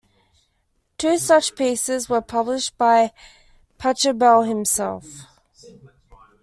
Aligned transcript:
Two 0.97 1.19
such 1.19 1.53
pieces 1.55 2.09
were 2.09 2.21
published 2.21 2.75
by 2.75 3.11
Pachelbel 3.77 4.47
himself. 4.47 5.05